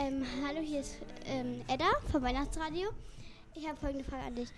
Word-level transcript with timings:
Ähm, 0.00 0.24
hallo, 0.46 0.60
hier 0.60 0.80
ist 0.80 0.96
ähm, 1.26 1.60
Edda 1.68 1.84
vom 2.10 2.22
Weihnachtsradio. 2.22 2.88
Ich 3.54 3.68
habe 3.68 3.76
folgende 3.76 4.02
Frage 4.02 4.22
an 4.22 4.34
dich. 4.34 4.48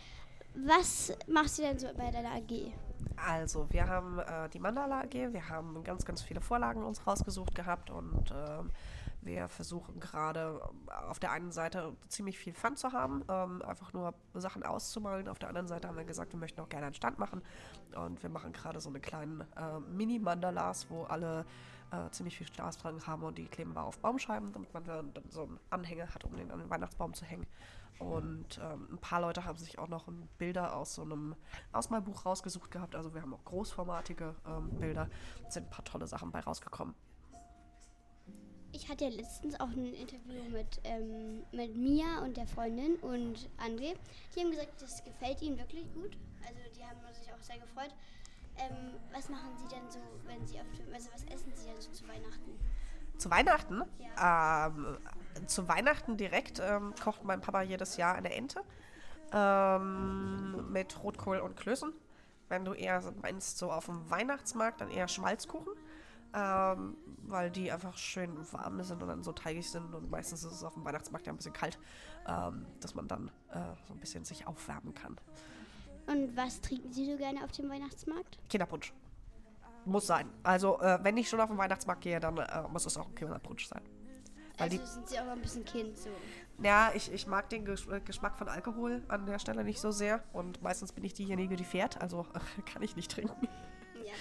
Was 0.55 1.13
machst 1.27 1.59
du 1.59 1.63
denn 1.63 1.81
so 1.81 1.89
bei 1.97 2.13
deiner 2.13 2.31
AG? 2.31 2.73
Also, 3.17 3.67
wir 3.71 3.89
haben 3.89 4.21
äh, 4.21 4.49
die 4.51 4.61
Mandala 4.61 5.01
AG, 5.01 5.33
wir 5.33 5.49
haben 5.49 5.83
ganz, 5.83 6.05
ganz 6.05 6.23
viele 6.23 6.41
Vorlagen 6.41 6.85
uns 6.85 7.05
rausgesucht 7.09 7.57
gehabt 7.57 7.91
und 7.91 8.31
ähm, 8.31 8.71
wir 9.23 9.49
versuchen 9.49 9.99
gerade 9.99 10.61
auf 11.09 11.19
der 11.19 11.33
einen 11.33 11.51
Seite 11.51 11.93
ziemlich 12.07 12.39
viel 12.39 12.55
Fun 12.55 12.77
zu 12.77 12.93
haben, 12.93 13.25
ähm, 13.29 13.63
einfach 13.63 13.93
nur 13.93 14.15
Sachen 14.35 14.63
auszumalen. 14.63 15.27
Auf 15.27 15.41
der 15.41 15.49
anderen 15.49 15.67
Seite 15.67 15.89
haben 15.89 15.97
wir 15.97 16.05
gesagt, 16.05 16.33
wir 16.33 16.39
möchten 16.39 16.61
auch 16.61 16.69
gerne 16.69 16.87
einen 16.87 16.95
Stand 16.95 17.19
machen 17.19 17.43
und 17.97 18.23
wir 18.23 18.31
machen 18.31 18.53
gerade 18.53 18.81
so 18.81 18.91
eine 18.91 19.01
kleinen 19.01 19.41
äh, 19.57 19.81
Mini-Mandalas, 19.91 20.89
wo 20.89 21.03
alle 21.03 21.45
äh, 21.93 22.11
ziemlich 22.11 22.37
viel 22.37 22.47
Spaß 22.47 22.79
dran 22.79 23.07
haben 23.07 23.23
und 23.23 23.39
die 23.39 23.47
kleben 23.47 23.75
wir 23.75 23.85
auf 23.85 23.99
Baumscheiben, 23.99 24.53
damit 24.53 24.73
man 24.75 24.85
dann 24.85 25.13
so 25.29 25.43
einen 25.43 25.61
Anhänger 25.71 26.09
hat, 26.15 26.25
um 26.25 26.37
den 26.37 26.51
an 26.51 26.59
den 26.59 26.71
Weihnachtsbaum 26.71 27.15
zu 27.15 27.25
hängen. 27.25 27.47
Und 27.99 28.59
ähm, 28.59 28.89
ein 28.93 28.99
paar 28.99 29.21
Leute 29.21 29.45
haben 29.45 29.59
sich 29.59 29.79
auch 29.79 29.89
noch 29.89 30.09
Bilder 30.39 30.75
aus 30.75 30.95
so 30.95 31.03
einem 31.03 31.37
Ausmalbuch 31.73 32.27
rausgesucht 32.27 32.71
gehabt. 32.71 32.97
Also 32.97 33.15
wir 33.15 33.23
haben 33.23 33.33
auch 33.33 33.45
großformatige 33.45 34.35
ähm, 34.47 34.71
Bilder. 34.81 35.09
Es 35.47 35.55
sind 35.55 35.67
ein 35.67 35.71
paar 35.71 35.85
tolle 35.85 36.07
Sachen 36.07 36.33
bei 36.33 36.41
rausgekommen. 36.41 36.95
Ich 38.73 38.89
hatte 38.89 39.05
ja 39.05 39.11
letztens 39.11 39.61
auch 39.61 39.69
ein 39.69 39.93
Interview 39.93 40.43
mit, 40.51 40.81
ähm, 40.85 41.43
mit 41.53 41.77
Mia 41.77 42.25
und 42.25 42.39
der 42.39 42.47
Freundin 42.47 42.97
und 42.97 43.51
André. 43.59 43.95
Die 44.35 44.41
haben 44.41 44.51
gesagt, 44.51 44.81
das 44.81 45.05
gefällt 45.05 45.43
ihnen 45.43 45.59
wirklich 45.59 45.93
gut. 45.93 46.17
Also 46.41 46.59
die 46.75 46.83
haben 46.83 46.99
sich 47.15 47.33
auch 47.33 47.43
sehr 47.43 47.59
gefreut. 47.59 47.95
Ähm, 48.59 48.95
was 49.13 49.29
machen 49.29 49.51
Sie 49.57 49.69
denn 49.69 49.89
so, 49.91 49.99
wenn 50.27 50.47
Sie 50.47 50.59
auf 50.61 50.67
dem, 50.77 50.93
also 50.93 51.09
was 51.13 51.25
essen 51.25 51.53
Sie 51.55 51.67
denn 51.67 51.81
so 51.81 51.91
zu 51.91 52.07
Weihnachten? 52.09 52.59
Zu 53.19 53.31
Weihnachten? 53.31 53.83
Ja. 53.99 54.67
Ähm, 54.67 54.99
zu 55.47 55.69
Weihnachten 55.69 56.17
direkt 56.17 56.61
ähm, 56.61 56.95
kocht 57.03 57.25
mein 57.25 57.41
Papa 57.41 57.63
jedes 57.63 57.97
Jahr 57.97 58.15
eine 58.15 58.35
Ente 58.35 58.63
ähm, 59.33 60.71
mit 60.73 61.03
Rotkohl 61.03 61.39
und 61.39 61.57
Klößen. 61.57 61.93
Wenn 62.49 62.65
du 62.65 62.75
eher 62.75 63.03
meinst, 63.23 63.59
so 63.59 63.73
auf 63.73 63.87
dem 63.87 64.11
Weihnachtsmarkt, 64.11 64.81
dann 64.81 64.91
eher 64.91 65.09
Schmalzkuchen. 65.09 65.73
Ähm, 66.35 66.97
weil 67.25 67.51
die 67.51 67.71
einfach 67.71 67.99
schön 67.99 68.35
warm 68.53 68.83
sind 68.83 69.03
und 69.03 69.09
dann 69.09 69.23
so 69.23 69.33
teigig 69.33 69.71
sind 69.71 69.95
und 69.95 70.11
meistens 70.11 70.45
ist 70.45 70.53
es 70.53 70.65
auf 70.65 70.73
dem 70.73 70.85
Weihnachtsmarkt 70.85 71.27
ja 71.27 71.33
ein 71.33 71.37
bisschen 71.37 71.53
kalt, 71.53 71.79
ähm, 72.27 72.65
dass 72.81 72.95
man 72.95 73.07
dann 73.07 73.31
äh, 73.51 73.59
so 73.87 73.93
ein 73.93 74.01
bisschen 74.01 74.25
sich 74.25 74.47
aufwärmen 74.47 74.95
kann. 74.95 75.19
Und 76.07 76.37
was 76.37 76.61
trinken 76.61 76.93
Sie 76.93 77.07
so 77.11 77.17
gerne 77.17 77.45
auf 77.45 77.53
dem 77.53 77.69
Weihnachtsmarkt? 77.69 78.39
Kinderpunsch. 78.49 78.93
Muss 79.85 80.07
sein. 80.07 80.29
Also, 80.43 80.81
äh, 80.81 80.99
wenn 81.03 81.17
ich 81.17 81.29
schon 81.29 81.41
auf 81.41 81.49
den 81.49 81.59
Weihnachtsmarkt 81.59 82.03
gehe, 82.03 82.21
dann 82.21 82.39
äh, 82.39 82.63
muss 82.71 82.87
es 82.87 82.97
auch 82.97 83.09
ein 83.09 83.15
Kinderpunsch 83.15 83.67
sein. 83.67 83.83
Weil 84.59 84.71
also 84.71 84.85
sind 84.85 85.09
Sie 85.09 85.19
auch 85.19 85.29
ein 85.29 85.41
bisschen 85.41 85.65
Kind 85.65 85.97
so? 85.97 86.11
Ja, 86.63 86.93
ich, 86.95 87.13
ich 87.13 87.27
mag 87.27 87.49
den 87.49 87.67
äh, 87.67 88.01
Geschmack 88.05 88.39
von 88.39 88.49
Alkohol 88.49 89.03
an 89.09 89.27
der 89.27 89.39
Stelle 89.39 89.65
nicht 89.65 89.81
so 89.81 89.91
sehr. 89.91 90.23
Und 90.33 90.63
meistens 90.63 90.93
bin 90.93 91.05
ich 91.05 91.15
diejenige, 91.15 91.57
die 91.57 91.65
fährt. 91.65 92.01
Also 92.01 92.27
kann 92.73 92.83
ich 92.83 92.95
nicht 92.97 93.11
trinken. 93.11 93.49
Ja. 94.05 94.13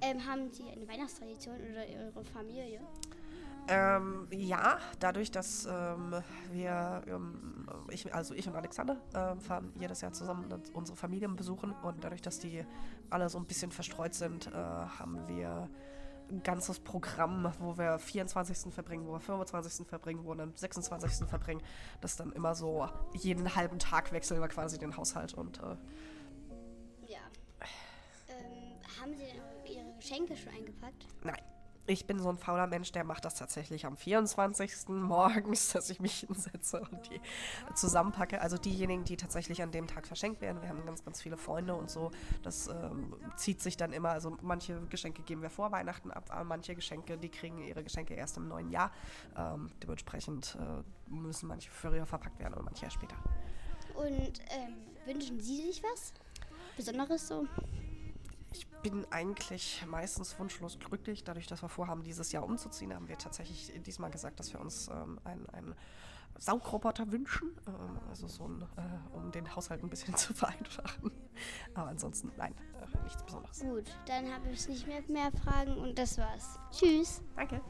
Ähm, 0.00 0.26
haben 0.26 0.50
Sie 0.52 0.68
eine 0.70 0.86
Weihnachtstradition 0.86 1.56
oder 1.56 1.86
Ihre 1.86 2.12
Familie? 2.32 2.80
Ähm, 3.68 4.26
ja, 4.30 4.78
dadurch, 4.98 5.30
dass 5.30 5.66
ähm, 5.70 6.14
wir, 6.50 7.02
ähm, 7.06 7.68
ich, 7.90 8.14
also 8.14 8.34
ich 8.34 8.48
und 8.48 8.56
Alexander 8.56 8.96
äh, 9.12 9.38
fahren 9.40 9.72
jedes 9.78 10.00
Jahr 10.00 10.12
zusammen 10.12 10.46
unsere 10.72 10.96
Familien 10.96 11.36
besuchen 11.36 11.72
und 11.82 12.02
dadurch, 12.02 12.22
dass 12.22 12.38
die 12.38 12.64
alle 13.10 13.28
so 13.28 13.38
ein 13.38 13.44
bisschen 13.44 13.70
verstreut 13.70 14.14
sind, 14.14 14.46
äh, 14.46 14.52
haben 14.52 15.28
wir 15.28 15.68
ein 16.30 16.42
ganzes 16.42 16.78
Programm, 16.80 17.52
wo 17.58 17.76
wir 17.78 17.98
24. 17.98 18.72
verbringen, 18.72 19.06
wo 19.06 19.12
wir 19.12 19.20
25. 19.20 19.86
verbringen, 19.86 20.24
wo 20.24 20.30
wir 20.30 20.36
dann 20.36 20.54
26. 20.54 21.28
verbringen. 21.28 21.62
Das 22.00 22.16
dann 22.16 22.32
immer 22.32 22.54
so 22.54 22.88
jeden 23.14 23.54
halben 23.54 23.78
Tag 23.78 24.12
wechseln 24.12 24.40
wir 24.40 24.48
quasi 24.48 24.78
den 24.78 24.96
Haushalt 24.96 25.34
und 25.34 25.58
äh, 25.58 25.76
ja. 27.06 27.20
Ähm, 28.28 28.78
haben 29.00 29.14
Sie 29.14 29.24
denn 29.24 29.76
Ihre 29.76 29.94
Geschenke 29.96 30.36
schon 30.36 30.52
eingepackt? 30.52 31.06
Nein. 31.22 31.57
Ich 31.90 32.04
bin 32.06 32.18
so 32.18 32.28
ein 32.28 32.36
fauler 32.36 32.66
Mensch, 32.66 32.92
der 32.92 33.02
macht 33.02 33.24
das 33.24 33.36
tatsächlich 33.36 33.86
am 33.86 33.96
24. 33.96 34.88
morgens, 34.88 35.68
dass 35.72 35.88
ich 35.88 36.00
mich 36.00 36.20
hinsetze 36.20 36.80
und 36.80 37.08
die 37.08 37.18
zusammenpacke. 37.74 38.42
Also 38.42 38.58
diejenigen, 38.58 39.04
die 39.04 39.16
tatsächlich 39.16 39.62
an 39.62 39.70
dem 39.70 39.86
Tag 39.86 40.06
verschenkt 40.06 40.42
werden. 40.42 40.60
Wir 40.60 40.68
haben 40.68 40.84
ganz, 40.84 41.02
ganz 41.02 41.22
viele 41.22 41.38
Freunde 41.38 41.74
und 41.74 41.90
so. 41.90 42.10
Das 42.42 42.68
ähm, 42.68 43.16
zieht 43.36 43.62
sich 43.62 43.78
dann 43.78 43.94
immer. 43.94 44.10
Also 44.10 44.36
manche 44.42 44.78
Geschenke 44.90 45.22
geben 45.22 45.40
wir 45.40 45.48
vor 45.48 45.72
Weihnachten 45.72 46.10
ab, 46.10 46.26
aber 46.28 46.44
manche 46.44 46.74
Geschenke, 46.74 47.16
die 47.16 47.30
kriegen 47.30 47.58
ihre 47.62 47.82
Geschenke 47.82 48.12
erst 48.12 48.36
im 48.36 48.48
neuen 48.48 48.68
Jahr. 48.68 48.92
Ähm, 49.34 49.70
dementsprechend 49.82 50.58
äh, 50.60 51.10
müssen 51.10 51.48
manche 51.48 51.70
früher 51.70 52.04
verpackt 52.04 52.38
werden 52.38 52.52
und 52.52 52.66
manche 52.66 52.84
erst 52.84 52.96
später. 52.96 53.16
Und 53.94 54.40
ähm, 54.50 54.74
wünschen 55.06 55.40
Sie 55.40 55.62
sich 55.62 55.82
was? 55.82 56.12
Besonderes 56.76 57.26
so? 57.26 57.46
bin 58.82 59.06
eigentlich 59.10 59.84
meistens 59.86 60.38
wunschlos 60.38 60.78
glücklich. 60.78 61.24
Dadurch, 61.24 61.46
dass 61.46 61.62
wir 61.62 61.68
vorhaben, 61.68 62.02
dieses 62.02 62.32
Jahr 62.32 62.44
umzuziehen, 62.44 62.94
haben 62.94 63.08
wir 63.08 63.18
tatsächlich 63.18 63.72
diesmal 63.84 64.10
gesagt, 64.10 64.38
dass 64.40 64.52
wir 64.52 64.60
uns 64.60 64.88
ähm, 64.88 65.18
einen, 65.24 65.46
einen 65.50 65.74
Saugroboter 66.38 67.10
wünschen. 67.10 67.50
Ähm, 67.66 67.98
also 68.08 68.26
so 68.28 68.44
ein, 68.44 68.62
äh, 68.76 69.16
um 69.16 69.30
den 69.30 69.54
Haushalt 69.54 69.82
ein 69.82 69.90
bisschen 69.90 70.14
zu 70.16 70.34
vereinfachen. 70.34 71.10
Aber 71.74 71.88
ansonsten, 71.88 72.32
nein, 72.36 72.54
äh, 72.80 73.02
nichts 73.04 73.22
Besonderes. 73.22 73.60
Gut, 73.60 73.90
dann 74.06 74.32
habe 74.32 74.48
ich 74.50 74.68
nicht 74.68 74.86
mehr, 74.86 75.02
mehr 75.08 75.30
Fragen 75.32 75.76
und 75.76 75.98
das 75.98 76.18
war's. 76.18 76.58
Tschüss. 76.70 77.22
Danke. 77.36 77.60